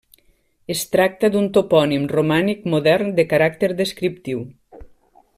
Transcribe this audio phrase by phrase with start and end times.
[0.75, 4.41] Es tracta d'un topònim romànic modern, de caràcter descriptiu.